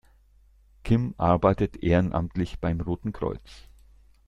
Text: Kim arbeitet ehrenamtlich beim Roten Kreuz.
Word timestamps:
Kim 0.83 1.13
arbeitet 1.19 1.77
ehrenamtlich 1.83 2.59
beim 2.59 2.81
Roten 2.81 3.13
Kreuz. 3.13 3.69